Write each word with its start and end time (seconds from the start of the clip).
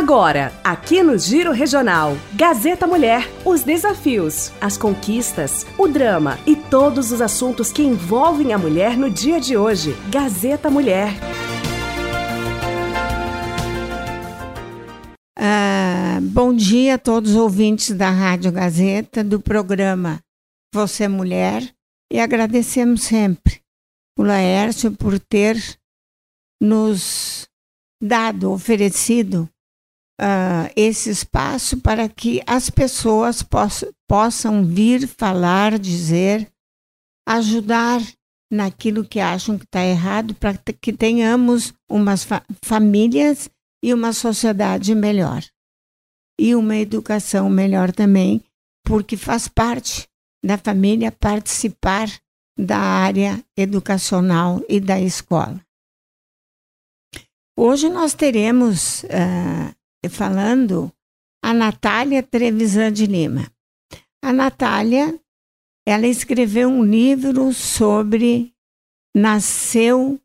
Agora, 0.00 0.50
aqui 0.64 1.02
no 1.02 1.18
Giro 1.18 1.52
Regional, 1.52 2.16
Gazeta 2.32 2.86
Mulher, 2.86 3.30
os 3.44 3.62
desafios, 3.62 4.50
as 4.58 4.78
conquistas, 4.78 5.66
o 5.76 5.86
drama 5.86 6.38
e 6.46 6.56
todos 6.56 7.12
os 7.12 7.20
assuntos 7.20 7.70
que 7.70 7.82
envolvem 7.82 8.54
a 8.54 8.58
mulher 8.58 8.96
no 8.96 9.10
dia 9.10 9.38
de 9.38 9.58
hoje. 9.58 9.94
Gazeta 10.10 10.70
Mulher. 10.70 11.12
Ah, 15.38 16.18
bom 16.22 16.54
dia 16.54 16.94
a 16.94 16.98
todos 16.98 17.32
os 17.32 17.36
ouvintes 17.36 17.94
da 17.94 18.08
Rádio 18.08 18.50
Gazeta, 18.52 19.22
do 19.22 19.38
programa 19.38 20.18
Você 20.72 21.04
é 21.04 21.08
Mulher, 21.08 21.62
e 22.10 22.18
agradecemos 22.18 23.02
sempre 23.02 23.60
o 24.18 24.22
Laércio 24.22 24.92
por 24.92 25.20
ter 25.20 25.62
nos 26.58 27.46
dado, 28.02 28.50
oferecido 28.50 29.46
uh, 30.20 30.70
esse 30.76 31.10
espaço 31.10 31.80
para 31.80 32.08
que 32.08 32.42
as 32.46 32.68
pessoas 32.68 33.42
poss 33.42 33.84
possam 34.06 34.64
vir 34.64 35.08
falar, 35.08 35.78
dizer, 35.78 36.50
ajudar 37.26 38.02
naquilo 38.52 39.04
que 39.04 39.20
acham 39.20 39.56
que 39.56 39.64
está 39.64 39.84
errado, 39.84 40.34
para 40.34 40.54
que 40.80 40.92
tenhamos 40.92 41.72
umas 41.88 42.24
fa 42.24 42.44
famílias 42.62 43.48
e 43.82 43.94
uma 43.94 44.12
sociedade 44.12 44.94
melhor. 44.94 45.42
E 46.38 46.54
uma 46.54 46.76
educação 46.76 47.48
melhor 47.48 47.92
também, 47.92 48.42
porque 48.84 49.16
faz 49.16 49.46
parte 49.46 50.08
da 50.44 50.58
família 50.58 51.12
participar 51.12 52.08
da 52.58 52.78
área 52.78 53.42
educacional 53.56 54.60
e 54.68 54.80
da 54.80 55.00
escola. 55.00 55.60
Hoje 57.56 57.88
nós 57.88 58.14
teremos 58.14 59.04
uh, 59.04 59.79
falando 60.08 60.92
a 61.42 61.52
Natália 61.52 62.22
Trevisan 62.22 62.92
de 62.92 63.06
Lima. 63.06 63.50
A 64.22 64.32
Natália, 64.32 65.18
ela 65.86 66.06
escreveu 66.06 66.68
um 66.68 66.84
livro 66.84 67.52
sobre 67.52 68.52
nasceu 69.14 70.20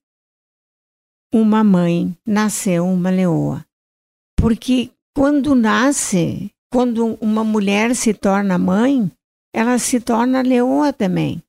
uma 1.34 1.64
mãe, 1.64 2.16
nasceu 2.26 2.86
uma 2.86 3.10
leoa. 3.10 3.66
Porque 4.38 4.92
quando 5.16 5.56
nasce, 5.56 6.52
quando 6.72 7.18
uma 7.22 7.44
mulher 7.44 7.96
se 7.96 8.14
torna 8.14 8.58
mãe, 8.58 9.12
ela 9.54 9.78
se 9.80 10.00
torna 10.00 10.42
leoa 10.42 10.92
também. 10.94 11.42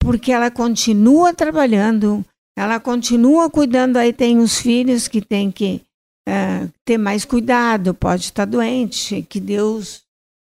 Porque 0.00 0.32
ela 0.32 0.50
continua 0.50 1.32
trabalhando, 1.32 2.24
ela 2.56 2.78
continua 2.78 3.48
cuidando, 3.48 3.96
aí 3.96 4.12
tem 4.12 4.38
os 4.38 4.60
filhos 4.60 5.08
que 5.08 5.22
tem 5.22 5.50
que 5.50 5.80
é, 6.26 6.68
ter 6.84 6.98
mais 6.98 7.24
cuidado, 7.24 7.94
pode 7.94 8.24
estar 8.24 8.44
doente, 8.44 9.22
que 9.22 9.40
Deus 9.40 10.02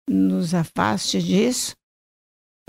nos 0.10 0.54
afaste 0.54 1.22
disso. 1.22 1.76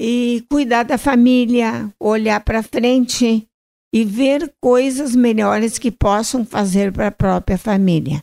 E 0.01 0.45
cuidar 0.51 0.85
da 0.85 0.97
família, 0.97 1.93
olhar 2.01 2.41
para 2.41 2.63
frente 2.63 3.47
e 3.95 4.05
ver 4.05 4.53
coisas 4.61 5.15
melhores 5.15 5.79
que 5.79 5.91
possam 5.91 6.45
fazer 6.45 6.93
para 6.93 7.09
a 7.09 7.13
própria 7.13 7.59
família. 7.59 8.23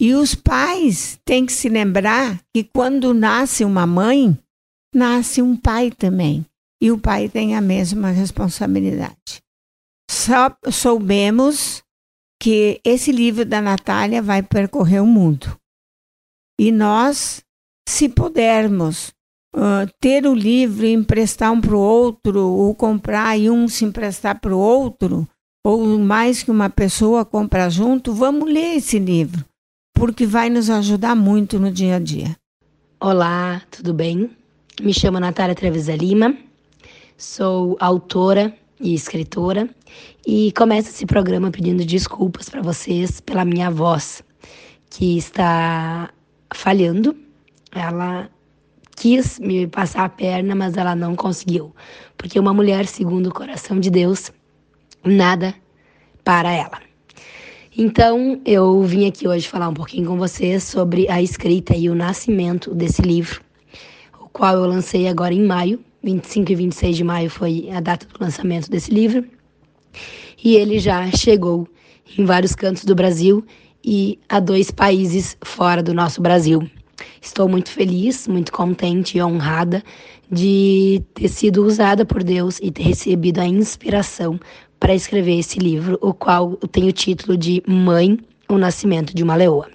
E 0.00 0.14
os 0.14 0.34
pais 0.34 1.20
têm 1.24 1.44
que 1.44 1.52
se 1.52 1.68
lembrar 1.68 2.40
que 2.54 2.64
quando 2.64 3.12
nasce 3.12 3.64
uma 3.64 3.86
mãe, 3.86 4.36
nasce 4.94 5.42
um 5.42 5.54
pai 5.54 5.90
também. 5.90 6.46
E 6.82 6.90
o 6.90 6.98
pai 6.98 7.28
tem 7.28 7.54
a 7.54 7.60
mesma 7.60 8.10
responsabilidade. 8.10 9.42
Só 10.10 10.56
soubemos 10.72 11.84
que 12.40 12.80
esse 12.82 13.12
livro 13.12 13.44
da 13.44 13.60
Natália 13.60 14.22
vai 14.22 14.42
percorrer 14.42 15.02
o 15.02 15.06
mundo. 15.06 15.54
E 16.58 16.72
nós, 16.72 17.42
se 17.86 18.08
pudermos 18.08 19.12
uh, 19.54 19.86
ter 20.00 20.26
o 20.26 20.34
livro 20.34 20.86
e 20.86 20.92
emprestar 20.92 21.52
um 21.52 21.60
para 21.60 21.76
o 21.76 21.78
outro, 21.78 22.40
ou 22.40 22.74
comprar 22.74 23.38
e 23.38 23.50
um 23.50 23.68
se 23.68 23.84
emprestar 23.84 24.40
para 24.40 24.56
o 24.56 24.58
outro, 24.58 25.28
ou 25.64 25.98
mais 25.98 26.42
que 26.42 26.50
uma 26.50 26.70
pessoa 26.70 27.24
comprar 27.24 27.68
junto, 27.68 28.14
vamos 28.14 28.50
ler 28.50 28.76
esse 28.76 28.98
livro, 28.98 29.44
porque 29.94 30.26
vai 30.26 30.48
nos 30.48 30.70
ajudar 30.70 31.14
muito 31.14 31.58
no 31.58 31.70
dia 31.70 31.96
a 31.96 31.98
dia. 31.98 32.36
Olá, 32.98 33.62
tudo 33.70 33.92
bem? 33.92 34.30
Me 34.80 34.94
chamo 34.94 35.20
Natália 35.20 35.54
Trevisa 35.54 35.94
Lima, 35.94 36.34
sou 37.18 37.76
autora 37.78 38.54
e 38.80 38.94
escritora, 38.94 39.68
e 40.32 40.52
começo 40.52 40.90
esse 40.90 41.04
programa 41.06 41.50
pedindo 41.50 41.84
desculpas 41.84 42.48
para 42.48 42.62
vocês 42.62 43.20
pela 43.20 43.44
minha 43.44 43.68
voz, 43.68 44.22
que 44.88 45.18
está 45.18 46.08
falhando. 46.54 47.16
Ela 47.72 48.30
quis 48.94 49.40
me 49.40 49.66
passar 49.66 50.04
a 50.04 50.08
perna, 50.08 50.54
mas 50.54 50.76
ela 50.76 50.94
não 50.94 51.16
conseguiu, 51.16 51.74
porque 52.16 52.38
uma 52.38 52.54
mulher, 52.54 52.86
segundo 52.86 53.26
o 53.26 53.34
coração 53.34 53.80
de 53.80 53.90
Deus, 53.90 54.30
nada 55.04 55.52
para 56.22 56.52
ela. 56.52 56.80
Então, 57.76 58.40
eu 58.44 58.84
vim 58.84 59.08
aqui 59.08 59.26
hoje 59.26 59.48
falar 59.48 59.68
um 59.68 59.74
pouquinho 59.74 60.06
com 60.06 60.16
vocês 60.16 60.62
sobre 60.62 61.10
a 61.10 61.20
escrita 61.20 61.74
e 61.74 61.90
o 61.90 61.94
nascimento 61.96 62.72
desse 62.72 63.02
livro, 63.02 63.40
o 64.20 64.28
qual 64.28 64.54
eu 64.54 64.66
lancei 64.66 65.08
agora 65.08 65.34
em 65.34 65.44
maio 65.44 65.80
25 66.04 66.52
e 66.52 66.54
26 66.54 66.96
de 66.96 67.04
maio 67.04 67.28
foi 67.28 67.68
a 67.72 67.80
data 67.80 68.06
do 68.06 68.24
lançamento 68.24 68.70
desse 68.70 68.92
livro. 68.92 69.39
E 70.42 70.56
ele 70.56 70.78
já 70.78 71.10
chegou 71.10 71.68
em 72.18 72.24
vários 72.24 72.54
cantos 72.54 72.84
do 72.84 72.94
Brasil 72.94 73.44
e 73.84 74.18
a 74.28 74.40
dois 74.40 74.70
países 74.70 75.36
fora 75.42 75.82
do 75.82 75.94
nosso 75.94 76.20
Brasil. 76.20 76.68
Estou 77.20 77.48
muito 77.48 77.70
feliz, 77.70 78.26
muito 78.28 78.52
contente 78.52 79.18
e 79.18 79.22
honrada 79.22 79.82
de 80.30 81.02
ter 81.14 81.28
sido 81.28 81.64
usada 81.64 82.04
por 82.04 82.22
Deus 82.22 82.58
e 82.62 82.70
ter 82.70 82.82
recebido 82.82 83.40
a 83.40 83.46
inspiração 83.46 84.38
para 84.78 84.94
escrever 84.94 85.38
esse 85.38 85.58
livro, 85.58 85.98
o 86.00 86.14
qual 86.14 86.56
tem 86.72 86.88
o 86.88 86.92
título 86.92 87.36
de 87.36 87.62
Mãe, 87.66 88.18
o 88.48 88.56
Nascimento 88.56 89.14
de 89.14 89.22
uma 89.22 89.34
Leoa. 89.34 89.68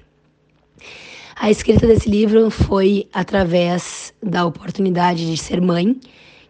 A 1.36 1.52
escrita 1.52 1.86
desse 1.86 2.10
livro 2.10 2.50
foi 2.50 3.08
através 3.14 4.14
da 4.24 4.46
oportunidade 4.46 5.30
de 5.30 5.38
ser 5.38 5.62
mãe, 5.62 6.00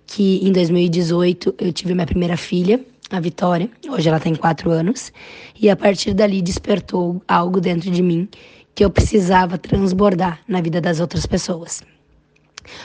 que 0.06 0.40
em 0.48 0.52
2018 0.52 1.56
eu 1.58 1.74
tive 1.74 1.94
minha 1.94 2.06
primeira 2.06 2.38
filha, 2.38 2.80
a 3.10 3.20
Vitória. 3.20 3.70
Hoje 3.88 4.10
ela 4.10 4.20
tem 4.20 4.36
quatro 4.36 4.72
anos. 4.72 5.12
E 5.60 5.70
a 5.70 5.76
partir 5.76 6.14
dali 6.14 6.42
despertou 6.42 7.22
algo 7.28 7.62
dentro 7.62 7.90
de 7.92 8.02
mim 8.02 8.28
que 8.74 8.84
eu 8.84 8.90
precisava 8.90 9.58
transbordar 9.58 10.40
na 10.48 10.62
vida 10.62 10.82
das 10.82 11.00
outras 11.00 11.26
pessoas. 11.26 11.82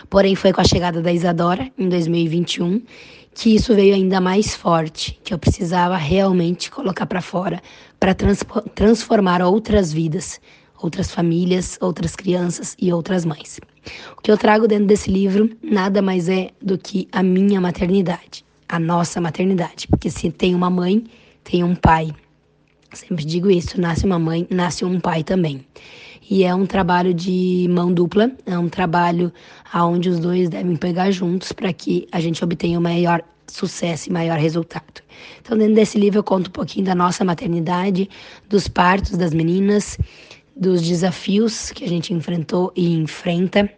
Porém, 0.08 0.34
foi 0.36 0.52
com 0.52 0.60
a 0.60 0.64
chegada 0.64 1.00
da 1.02 1.12
Isadora, 1.12 1.70
em 1.76 1.88
2021, 1.88 2.82
que 3.34 3.54
isso 3.54 3.74
veio 3.74 3.94
ainda 3.94 4.20
mais 4.20 4.54
forte, 4.54 5.18
que 5.24 5.32
eu 5.32 5.38
precisava 5.38 5.96
realmente 5.96 6.70
colocar 6.70 7.06
para 7.06 7.22
fora 7.22 7.60
para 7.98 8.14
trans 8.14 8.44
transformar 8.74 9.42
outras 9.42 9.92
vidas, 9.92 10.40
outras 10.80 11.10
famílias, 11.10 11.78
outras 11.80 12.14
crianças 12.14 12.76
e 12.78 12.92
outras 12.92 13.24
mães. 13.24 13.60
O 14.16 14.20
que 14.20 14.30
eu 14.30 14.38
trago 14.38 14.68
dentro 14.68 14.86
desse 14.86 15.10
livro 15.10 15.50
nada 15.62 16.02
mais 16.02 16.28
é 16.28 16.50
do 16.60 16.78
que 16.78 17.08
a 17.10 17.22
minha 17.22 17.60
maternidade, 17.60 18.44
a 18.70 18.78
nossa 18.78 19.20
maternidade, 19.20 19.88
porque 19.88 20.08
se 20.08 20.30
tem 20.30 20.54
uma 20.54 20.70
mãe, 20.70 21.04
tem 21.42 21.64
um 21.64 21.74
pai. 21.74 22.12
Sempre 22.92 23.24
digo 23.24 23.50
isso, 23.50 23.80
nasce 23.80 24.06
uma 24.06 24.18
mãe, 24.18 24.46
nasce 24.48 24.84
um 24.84 25.00
pai 25.00 25.24
também. 25.24 25.66
E 26.30 26.44
é 26.44 26.54
um 26.54 26.64
trabalho 26.64 27.12
de 27.12 27.66
mão 27.68 27.92
dupla, 27.92 28.30
é 28.46 28.56
um 28.56 28.68
trabalho 28.68 29.32
aonde 29.72 30.08
os 30.08 30.20
dois 30.20 30.48
devem 30.48 30.76
pegar 30.76 31.10
juntos 31.10 31.50
para 31.50 31.72
que 31.72 32.06
a 32.12 32.20
gente 32.20 32.44
obtenha 32.44 32.78
o 32.78 32.82
maior 32.82 33.20
sucesso 33.48 34.08
e 34.08 34.12
maior 34.12 34.38
resultado. 34.38 35.02
Então, 35.42 35.58
dentro 35.58 35.74
desse 35.74 35.98
livro 35.98 36.20
eu 36.20 36.24
conto 36.24 36.46
um 36.46 36.52
pouquinho 36.52 36.86
da 36.86 36.94
nossa 36.94 37.24
maternidade, 37.24 38.08
dos 38.48 38.68
partos 38.68 39.16
das 39.16 39.34
meninas, 39.34 39.98
dos 40.54 40.82
desafios 40.82 41.72
que 41.72 41.84
a 41.84 41.88
gente 41.88 42.14
enfrentou 42.14 42.72
e 42.76 42.94
enfrenta. 42.94 43.68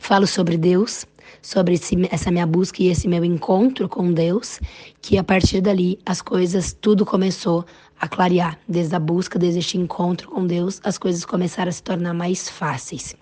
Falo 0.00 0.26
sobre 0.26 0.56
Deus, 0.56 1.06
sobre 1.40 1.74
esse, 1.74 1.96
essa 2.10 2.30
minha 2.30 2.46
busca 2.46 2.82
e 2.82 2.88
esse 2.88 3.08
meu 3.08 3.24
encontro 3.24 3.88
com 3.88 4.12
Deus, 4.12 4.60
que 5.00 5.16
a 5.16 5.24
partir 5.24 5.60
dali 5.60 5.98
as 6.04 6.20
coisas, 6.20 6.72
tudo 6.72 7.06
começou 7.06 7.64
a 8.00 8.08
clarear. 8.08 8.58
Desde 8.68 8.94
a 8.94 8.98
busca, 8.98 9.38
desde 9.38 9.60
este 9.60 9.78
encontro 9.78 10.28
com 10.28 10.46
Deus, 10.46 10.80
as 10.82 10.98
coisas 10.98 11.24
começaram 11.24 11.68
a 11.68 11.72
se 11.72 11.82
tornar 11.82 12.12
mais 12.12 12.48
fáceis. 12.48 13.14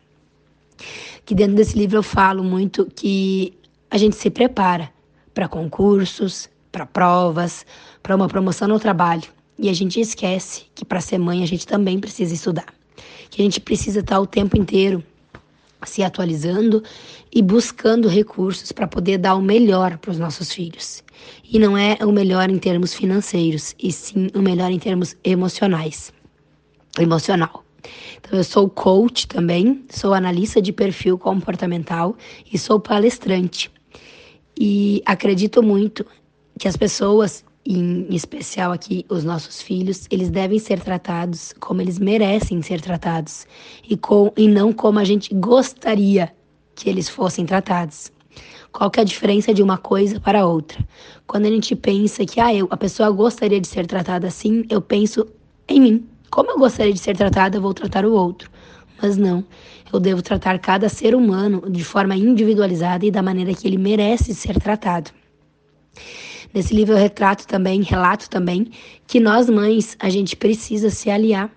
Que 1.24 1.34
dentro 1.34 1.56
desse 1.56 1.76
livro 1.76 1.98
eu 1.98 2.02
falo 2.02 2.42
muito 2.42 2.86
que 2.86 3.52
a 3.90 3.98
gente 3.98 4.16
se 4.16 4.30
prepara 4.30 4.90
para 5.34 5.48
concursos, 5.48 6.48
para 6.72 6.86
provas, 6.86 7.66
para 8.02 8.16
uma 8.16 8.28
promoção 8.28 8.68
no 8.68 8.80
trabalho. 8.80 9.28
E 9.58 9.68
a 9.68 9.74
gente 9.74 10.00
esquece 10.00 10.64
que 10.74 10.84
para 10.84 11.00
ser 11.00 11.18
mãe 11.18 11.42
a 11.42 11.46
gente 11.46 11.66
também 11.66 12.00
precisa 12.00 12.32
estudar. 12.32 12.72
Que 13.28 13.42
a 13.42 13.44
gente 13.44 13.60
precisa 13.60 14.00
estar 14.00 14.18
o 14.18 14.26
tempo 14.26 14.56
inteiro 14.56 15.04
se 15.84 16.02
atualizando 16.02 16.82
e 17.32 17.42
buscando 17.42 18.08
recursos 18.08 18.72
para 18.72 18.86
poder 18.86 19.18
dar 19.18 19.34
o 19.34 19.42
melhor 19.42 19.98
para 19.98 20.10
os 20.10 20.18
nossos 20.18 20.52
filhos. 20.52 21.02
E 21.44 21.58
não 21.58 21.76
é 21.76 21.98
o 22.02 22.12
melhor 22.12 22.50
em 22.50 22.58
termos 22.58 22.94
financeiros, 22.94 23.74
e 23.78 23.92
sim 23.92 24.28
o 24.34 24.40
melhor 24.40 24.70
em 24.70 24.78
termos 24.78 25.16
emocionais. 25.24 26.12
Emocional. 26.98 27.64
Então, 28.18 28.38
eu 28.38 28.44
sou 28.44 28.68
coach 28.68 29.26
também, 29.26 29.84
sou 29.88 30.12
analista 30.12 30.60
de 30.60 30.72
perfil 30.72 31.18
comportamental 31.18 32.16
e 32.52 32.58
sou 32.58 32.78
palestrante. 32.78 33.70
E 34.58 35.02
acredito 35.06 35.62
muito 35.62 36.04
que 36.58 36.68
as 36.68 36.76
pessoas, 36.76 37.44
em 37.64 38.06
especial 38.14 38.72
aqui 38.72 39.04
os 39.08 39.24
nossos 39.24 39.60
filhos, 39.60 40.06
eles 40.10 40.30
devem 40.30 40.58
ser 40.58 40.80
tratados 40.80 41.52
como 41.60 41.80
eles 41.80 41.98
merecem 41.98 42.62
ser 42.62 42.80
tratados 42.80 43.46
e, 43.88 43.96
com, 43.96 44.32
e 44.36 44.48
não 44.48 44.72
como 44.72 44.98
a 44.98 45.04
gente 45.04 45.34
gostaria 45.34 46.32
que 46.74 46.88
eles 46.88 47.08
fossem 47.08 47.44
tratados. 47.44 48.10
Qual 48.72 48.90
que 48.90 49.00
é 49.00 49.02
a 49.02 49.06
diferença 49.06 49.52
de 49.52 49.62
uma 49.62 49.76
coisa 49.76 50.20
para 50.20 50.46
outra? 50.46 50.78
Quando 51.26 51.46
a 51.46 51.50
gente 51.50 51.74
pensa 51.74 52.24
que 52.24 52.40
ah, 52.40 52.54
eu, 52.54 52.68
a 52.70 52.76
pessoa 52.76 53.10
gostaria 53.10 53.60
de 53.60 53.66
ser 53.66 53.86
tratada 53.86 54.28
assim, 54.28 54.64
eu 54.70 54.80
penso 54.80 55.26
em 55.68 55.80
mim. 55.80 56.06
Como 56.30 56.50
eu 56.50 56.58
gostaria 56.58 56.92
de 56.92 57.00
ser 57.00 57.16
tratada, 57.16 57.56
eu 57.56 57.60
vou 57.60 57.74
tratar 57.74 58.06
o 58.06 58.12
outro. 58.12 58.50
Mas 59.02 59.16
não, 59.16 59.44
eu 59.92 59.98
devo 59.98 60.22
tratar 60.22 60.58
cada 60.58 60.88
ser 60.88 61.14
humano 61.14 61.68
de 61.68 61.82
forma 61.82 62.14
individualizada 62.14 63.04
e 63.04 63.10
da 63.10 63.22
maneira 63.22 63.52
que 63.52 63.66
ele 63.66 63.78
merece 63.78 64.34
ser 64.34 64.60
tratado. 64.60 65.10
Nesse 66.52 66.74
livro 66.74 66.94
eu 66.94 66.98
retrato 66.98 67.46
também, 67.46 67.82
relato 67.82 68.28
também, 68.28 68.70
que 69.06 69.20
nós 69.20 69.48
mães, 69.48 69.96
a 70.00 70.08
gente 70.08 70.36
precisa 70.36 70.90
se 70.90 71.08
aliar 71.08 71.50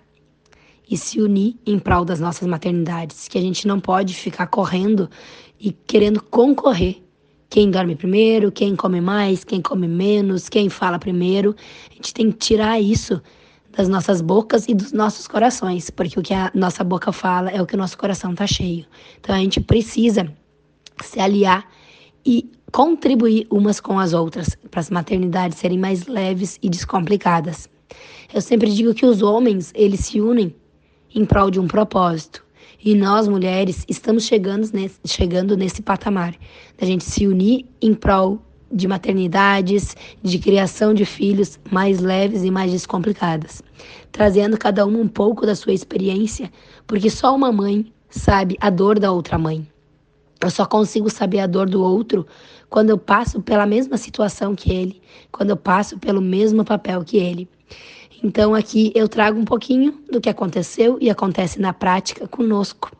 e 0.88 0.96
se 0.96 1.20
unir 1.20 1.56
em 1.66 1.78
prol 1.78 2.04
das 2.04 2.20
nossas 2.20 2.46
maternidades, 2.46 3.26
que 3.26 3.38
a 3.38 3.40
gente 3.40 3.66
não 3.66 3.80
pode 3.80 4.14
ficar 4.14 4.46
correndo 4.46 5.10
e 5.58 5.72
querendo 5.72 6.22
concorrer 6.22 7.02
quem 7.48 7.70
dorme 7.70 7.94
primeiro, 7.96 8.52
quem 8.52 8.74
come 8.74 9.00
mais, 9.00 9.44
quem 9.44 9.60
come 9.62 9.88
menos, 9.88 10.48
quem 10.48 10.68
fala 10.68 10.98
primeiro. 10.98 11.54
A 11.90 11.94
gente 11.94 12.12
tem 12.12 12.30
que 12.30 12.38
tirar 12.38 12.80
isso 12.80 13.22
das 13.76 13.88
nossas 13.88 14.20
bocas 14.20 14.68
e 14.68 14.74
dos 14.74 14.92
nossos 14.92 15.26
corações, 15.26 15.90
porque 15.90 16.18
o 16.18 16.22
que 16.22 16.34
a 16.34 16.50
nossa 16.54 16.84
boca 16.84 17.12
fala 17.12 17.50
é 17.50 17.60
o 17.60 17.66
que 17.66 17.74
o 17.74 17.78
nosso 17.78 17.98
coração 17.98 18.32
está 18.32 18.46
cheio. 18.46 18.86
Então 19.20 19.34
a 19.34 19.38
gente 19.38 19.60
precisa 19.60 20.32
se 21.02 21.18
aliar 21.18 21.68
e 22.24 22.50
contribuir 22.74 23.46
umas 23.52 23.78
com 23.78 24.00
as 24.00 24.12
outras 24.12 24.58
para 24.68 24.80
as 24.80 24.90
maternidades 24.90 25.58
serem 25.58 25.78
mais 25.78 26.08
leves 26.08 26.58
e 26.60 26.68
descomplicadas. 26.68 27.68
Eu 28.34 28.40
sempre 28.40 28.68
digo 28.68 28.92
que 28.92 29.06
os 29.06 29.22
homens, 29.22 29.70
eles 29.76 30.00
se 30.00 30.20
unem 30.20 30.52
em 31.14 31.24
prol 31.24 31.52
de 31.52 31.60
um 31.60 31.68
propósito. 31.68 32.44
E 32.84 32.96
nós, 32.96 33.28
mulheres, 33.28 33.84
estamos 33.88 34.24
chegando 34.24 34.68
nesse, 34.72 34.98
chegando 35.06 35.56
nesse 35.56 35.82
patamar 35.82 36.34
da 36.76 36.84
gente 36.84 37.04
se 37.04 37.28
unir 37.28 37.64
em 37.80 37.94
prol 37.94 38.42
de 38.72 38.88
maternidades, 38.88 39.96
de 40.20 40.36
criação 40.40 40.92
de 40.92 41.04
filhos 41.04 41.60
mais 41.70 42.00
leves 42.00 42.42
e 42.42 42.50
mais 42.50 42.72
descomplicadas, 42.72 43.62
trazendo 44.10 44.58
cada 44.58 44.84
uma 44.84 44.98
um 44.98 45.06
pouco 45.06 45.46
da 45.46 45.54
sua 45.54 45.72
experiência, 45.72 46.50
porque 46.88 47.08
só 47.08 47.36
uma 47.36 47.52
mãe 47.52 47.86
sabe 48.10 48.56
a 48.60 48.68
dor 48.68 48.98
da 48.98 49.12
outra 49.12 49.38
mãe. 49.38 49.64
Eu 50.44 50.50
só 50.50 50.66
consigo 50.66 51.08
saber 51.08 51.40
a 51.40 51.46
dor 51.46 51.68
do 51.68 51.82
outro 51.82 52.26
quando 52.68 52.90
eu 52.90 52.98
passo 52.98 53.40
pela 53.40 53.64
mesma 53.64 53.96
situação 53.96 54.54
que 54.54 54.70
ele, 54.70 55.00
quando 55.32 55.50
eu 55.50 55.56
passo 55.56 55.98
pelo 55.98 56.20
mesmo 56.20 56.64
papel 56.64 57.02
que 57.02 57.16
ele. 57.16 57.48
Então 58.22 58.54
aqui 58.54 58.92
eu 58.94 59.08
trago 59.08 59.38
um 59.40 59.44
pouquinho 59.44 59.98
do 60.10 60.20
que 60.20 60.28
aconteceu 60.28 60.98
e 61.00 61.08
acontece 61.08 61.58
na 61.60 61.72
prática 61.72 62.28
conosco. 62.28 62.92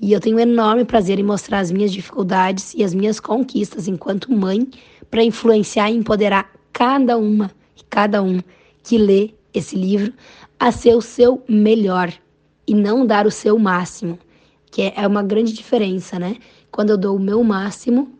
E 0.00 0.12
eu 0.12 0.20
tenho 0.20 0.36
um 0.36 0.40
enorme 0.40 0.84
prazer 0.84 1.18
em 1.18 1.22
mostrar 1.22 1.60
as 1.60 1.72
minhas 1.72 1.92
dificuldades 1.92 2.74
e 2.74 2.84
as 2.84 2.94
minhas 2.94 3.18
conquistas 3.18 3.88
enquanto 3.88 4.30
mãe 4.32 4.68
para 5.10 5.24
influenciar 5.24 5.90
e 5.90 5.96
empoderar 5.96 6.50
cada 6.72 7.16
uma 7.16 7.50
e 7.76 7.82
cada 7.90 8.22
um 8.22 8.40
que 8.82 8.98
lê 8.98 9.30
esse 9.52 9.74
livro 9.74 10.12
a 10.60 10.70
ser 10.70 10.94
o 10.94 11.00
seu 11.00 11.42
melhor 11.48 12.12
e 12.66 12.74
não 12.74 13.04
dar 13.06 13.26
o 13.26 13.30
seu 13.30 13.58
máximo, 13.58 14.18
que 14.70 14.92
é 14.94 15.06
uma 15.06 15.22
grande 15.22 15.52
diferença, 15.52 16.18
né? 16.18 16.36
Quando 16.74 16.90
eu 16.90 16.96
dou 16.96 17.14
o 17.14 17.20
meu 17.20 17.44
máximo, 17.44 18.12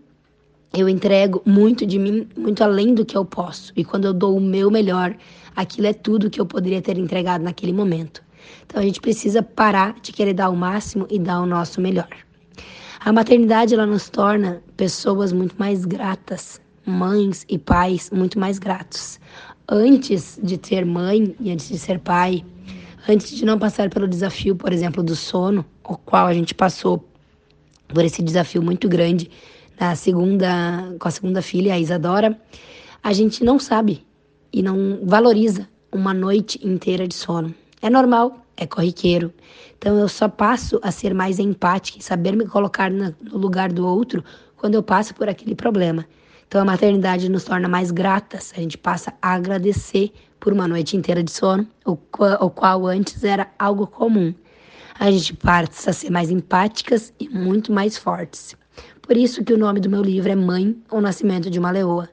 eu 0.72 0.88
entrego 0.88 1.42
muito 1.44 1.84
de 1.84 1.98
mim, 1.98 2.28
muito 2.36 2.62
além 2.62 2.94
do 2.94 3.04
que 3.04 3.16
eu 3.16 3.24
posso. 3.24 3.72
E 3.74 3.84
quando 3.84 4.04
eu 4.04 4.14
dou 4.14 4.36
o 4.36 4.40
meu 4.40 4.70
melhor, 4.70 5.12
aquilo 5.56 5.88
é 5.88 5.92
tudo 5.92 6.30
que 6.30 6.40
eu 6.40 6.46
poderia 6.46 6.80
ter 6.80 6.96
entregado 6.96 7.42
naquele 7.42 7.72
momento. 7.72 8.22
Então 8.64 8.80
a 8.80 8.84
gente 8.84 9.00
precisa 9.00 9.42
parar 9.42 9.96
de 10.00 10.12
querer 10.12 10.34
dar 10.34 10.50
o 10.50 10.56
máximo 10.56 11.04
e 11.10 11.18
dar 11.18 11.40
o 11.40 11.46
nosso 11.46 11.80
melhor. 11.80 12.06
A 13.00 13.12
maternidade 13.12 13.74
ela 13.74 13.86
nos 13.86 14.08
torna 14.08 14.62
pessoas 14.76 15.32
muito 15.32 15.56
mais 15.58 15.84
gratas, 15.84 16.60
mães 16.86 17.44
e 17.48 17.58
pais 17.58 18.08
muito 18.12 18.38
mais 18.38 18.60
gratos. 18.60 19.18
Antes 19.68 20.38
de 20.40 20.58
ter 20.58 20.86
mãe 20.86 21.34
e 21.40 21.50
antes 21.50 21.68
de 21.68 21.76
ser 21.80 21.98
pai, 21.98 22.44
antes 23.08 23.32
de 23.32 23.44
não 23.44 23.58
passar 23.58 23.90
pelo 23.90 24.06
desafio, 24.06 24.54
por 24.54 24.72
exemplo, 24.72 25.02
do 25.02 25.16
sono, 25.16 25.66
o 25.82 25.96
qual 25.96 26.28
a 26.28 26.32
gente 26.32 26.54
passou 26.54 27.04
por 27.94 28.04
esse 28.04 28.22
desafio 28.22 28.60
muito 28.60 28.88
grande 28.88 29.30
na 29.80 29.94
segunda 29.94 30.94
com 30.98 31.08
a 31.08 31.10
segunda 31.10 31.40
filha, 31.40 31.74
a 31.74 31.78
Isadora, 31.78 32.38
a 33.02 33.12
gente 33.12 33.44
não 33.44 33.58
sabe 33.58 34.04
e 34.52 34.62
não 34.62 35.00
valoriza 35.04 35.68
uma 35.92 36.12
noite 36.12 36.58
inteira 36.62 37.06
de 37.06 37.14
sono. 37.14 37.54
É 37.80 37.88
normal, 37.88 38.44
é 38.56 38.66
corriqueiro. 38.66 39.32
Então 39.78 39.98
eu 39.98 40.08
só 40.08 40.28
passo 40.28 40.80
a 40.82 40.90
ser 40.90 41.14
mais 41.14 41.38
empática 41.38 41.98
e 41.98 42.02
saber 42.02 42.36
me 42.36 42.46
colocar 42.46 42.90
no 42.90 43.14
lugar 43.32 43.72
do 43.72 43.86
outro 43.86 44.24
quando 44.56 44.74
eu 44.74 44.82
passo 44.82 45.14
por 45.14 45.28
aquele 45.28 45.54
problema. 45.54 46.04
Então 46.46 46.60
a 46.60 46.64
maternidade 46.64 47.28
nos 47.28 47.44
torna 47.44 47.68
mais 47.68 47.90
gratas, 47.90 48.52
a 48.56 48.60
gente 48.60 48.78
passa 48.78 49.12
a 49.20 49.34
agradecer 49.34 50.12
por 50.40 50.52
uma 50.52 50.68
noite 50.68 50.96
inteira 50.96 51.22
de 51.22 51.30
sono, 51.30 51.66
o 51.84 51.96
qual 51.96 52.86
antes 52.86 53.24
era 53.24 53.50
algo 53.58 53.86
comum. 53.86 54.34
A 54.98 55.10
gente 55.10 55.34
passa 55.34 55.90
a 55.90 55.92
ser 55.92 56.10
mais 56.10 56.30
empáticas 56.30 57.12
e 57.18 57.28
muito 57.28 57.72
mais 57.72 57.96
fortes. 57.98 58.56
Por 59.02 59.16
isso 59.16 59.44
que 59.44 59.52
o 59.52 59.58
nome 59.58 59.80
do 59.80 59.90
meu 59.90 60.02
livro 60.02 60.30
é 60.30 60.36
Mãe, 60.36 60.76
ou 60.90 61.00
Nascimento 61.00 61.50
de 61.50 61.58
uma 61.58 61.70
Leoa 61.70 62.08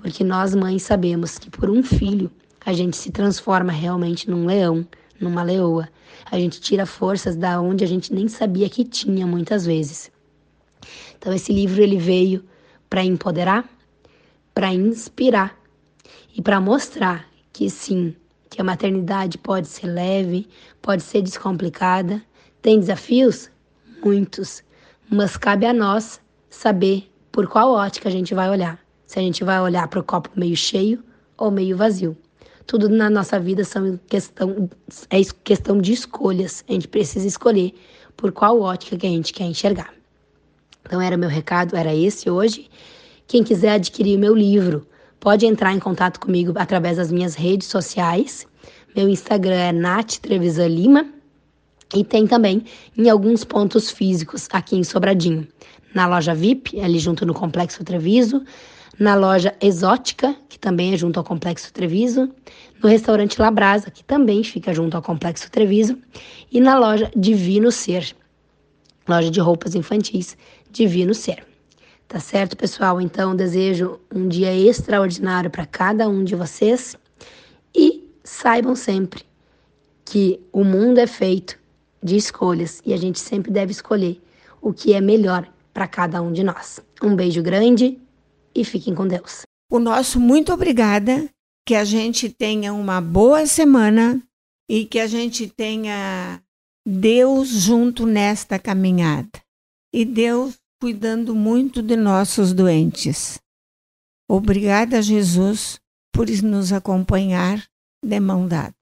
porque 0.00 0.24
nós 0.24 0.54
mães 0.54 0.82
sabemos 0.82 1.38
que 1.38 1.50
por 1.50 1.68
um 1.68 1.82
filho 1.82 2.30
a 2.64 2.72
gente 2.72 2.96
se 2.96 3.10
transforma 3.10 3.70
realmente 3.70 4.30
num 4.30 4.46
leão, 4.46 4.86
numa 5.20 5.42
leoa. 5.42 5.88
A 6.30 6.38
gente 6.38 6.60
tira 6.60 6.86
forças 6.86 7.36
da 7.36 7.60
onde 7.60 7.84
a 7.84 7.86
gente 7.86 8.12
nem 8.12 8.26
sabia 8.26 8.68
que 8.68 8.84
tinha 8.84 9.26
muitas 9.26 9.66
vezes. 9.66 10.10
Então 11.18 11.32
esse 11.32 11.52
livro 11.52 11.82
ele 11.82 11.98
veio 11.98 12.42
para 12.88 13.04
empoderar, 13.04 13.68
para 14.54 14.72
inspirar 14.72 15.54
e 16.34 16.40
para 16.40 16.60
mostrar 16.60 17.28
que 17.52 17.68
sim, 17.68 18.14
que 18.50 18.60
a 18.60 18.64
maternidade 18.64 19.38
pode 19.38 19.68
ser 19.68 19.86
leve, 19.86 20.48
pode 20.82 21.02
ser 21.02 21.22
descomplicada, 21.22 22.20
tem 22.60 22.78
desafios 22.78 23.48
muitos, 24.04 24.62
mas 25.08 25.36
cabe 25.36 25.64
a 25.64 25.72
nós 25.72 26.20
saber 26.50 27.10
por 27.32 27.46
qual 27.46 27.70
ótica 27.72 28.08
a 28.08 28.12
gente 28.12 28.34
vai 28.34 28.50
olhar 28.50 28.78
se 29.10 29.18
a 29.18 29.22
gente 29.22 29.42
vai 29.42 29.60
olhar 29.60 29.88
para 29.88 29.98
o 29.98 30.04
copo 30.04 30.30
meio 30.36 30.56
cheio 30.56 31.02
ou 31.36 31.50
meio 31.50 31.76
vazio. 31.76 32.16
Tudo 32.64 32.88
na 32.88 33.10
nossa 33.10 33.40
vida 33.40 33.64
são 33.64 33.98
questão, 34.08 34.70
é 35.10 35.20
questão 35.42 35.78
de 35.78 35.92
escolhas. 35.92 36.64
A 36.68 36.72
gente 36.72 36.86
precisa 36.86 37.26
escolher 37.26 37.74
por 38.16 38.30
qual 38.30 38.60
ótica 38.60 38.96
que 38.96 39.06
a 39.08 39.10
gente 39.10 39.32
quer 39.32 39.46
enxergar. 39.46 39.92
Então 40.86 41.00
era 41.00 41.16
meu 41.16 41.28
recado, 41.28 41.74
era 41.74 41.92
esse 41.92 42.30
hoje. 42.30 42.70
Quem 43.26 43.42
quiser 43.42 43.72
adquirir 43.72 44.16
o 44.16 44.20
meu 44.20 44.32
livro, 44.32 44.86
pode 45.20 45.46
entrar 45.46 45.72
em 45.72 45.78
contato 45.78 46.18
comigo 46.18 46.52
através 46.56 46.96
das 46.96 47.12
minhas 47.12 47.34
redes 47.34 47.68
sociais. 47.68 48.46
Meu 48.96 49.08
Instagram 49.08 49.54
é 49.54 49.72
Nath 49.72 50.16
Trevisan 50.16 50.66
Lima. 50.66 51.06
E 51.94 52.02
tem 52.02 52.26
também 52.26 52.64
em 52.96 53.10
alguns 53.10 53.44
pontos 53.44 53.90
físicos 53.90 54.48
aqui 54.52 54.76
em 54.76 54.84
Sobradinho. 54.84 55.46
Na 55.92 56.06
loja 56.06 56.34
VIP, 56.34 56.80
ali 56.80 56.98
junto 56.98 57.26
no 57.26 57.34
Complexo 57.34 57.84
Treviso, 57.84 58.42
na 58.98 59.16
loja 59.16 59.54
Exótica, 59.60 60.36
que 60.48 60.58
também 60.58 60.94
é 60.94 60.96
junto 60.96 61.18
ao 61.18 61.24
Complexo 61.24 61.72
Treviso, 61.72 62.30
no 62.80 62.88
restaurante 62.88 63.40
Labrasa, 63.40 63.90
que 63.90 64.04
também 64.04 64.44
fica 64.44 64.72
junto 64.72 64.96
ao 64.96 65.02
Complexo 65.02 65.50
Treviso, 65.50 65.98
e 66.52 66.60
na 66.60 66.78
loja 66.78 67.10
Divino 67.16 67.72
Ser, 67.72 68.14
loja 69.08 69.30
de 69.30 69.40
roupas 69.40 69.74
infantis 69.74 70.36
Divino 70.70 71.12
Ser. 71.12 71.49
Tá 72.10 72.18
certo, 72.18 72.56
pessoal? 72.56 73.00
Então, 73.00 73.36
desejo 73.36 74.00
um 74.12 74.26
dia 74.26 74.52
extraordinário 74.52 75.48
para 75.48 75.64
cada 75.64 76.08
um 76.08 76.24
de 76.24 76.34
vocês 76.34 76.96
e 77.72 78.02
saibam 78.24 78.74
sempre 78.74 79.22
que 80.04 80.40
o 80.52 80.64
mundo 80.64 80.98
é 80.98 81.06
feito 81.06 81.56
de 82.02 82.16
escolhas 82.16 82.82
e 82.84 82.92
a 82.92 82.96
gente 82.96 83.20
sempre 83.20 83.52
deve 83.52 83.70
escolher 83.70 84.20
o 84.60 84.72
que 84.72 84.92
é 84.92 85.00
melhor 85.00 85.48
para 85.72 85.86
cada 85.86 86.20
um 86.20 86.32
de 86.32 86.42
nós. 86.42 86.80
Um 87.00 87.14
beijo 87.14 87.44
grande 87.44 87.96
e 88.52 88.64
fiquem 88.64 88.92
com 88.92 89.06
Deus. 89.06 89.42
O 89.70 89.78
nosso 89.78 90.18
muito 90.18 90.52
obrigada, 90.52 91.30
que 91.64 91.76
a 91.76 91.84
gente 91.84 92.28
tenha 92.28 92.72
uma 92.72 93.00
boa 93.00 93.46
semana 93.46 94.20
e 94.68 94.84
que 94.84 94.98
a 94.98 95.06
gente 95.06 95.46
tenha 95.46 96.42
Deus 96.84 97.50
junto 97.50 98.04
nesta 98.04 98.58
caminhada. 98.58 99.30
E 99.94 100.04
Deus 100.04 100.59
cuidando 100.80 101.34
muito 101.34 101.82
de 101.82 101.94
nossos 101.94 102.54
doentes. 102.54 103.38
Obrigada, 104.26 105.02
Jesus, 105.02 105.78
por 106.12 106.26
nos 106.26 106.72
acompanhar 106.72 107.62
de 108.02 108.18
mão 108.18 108.48
dada. 108.48 108.79